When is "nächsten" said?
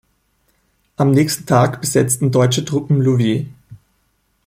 1.11-1.45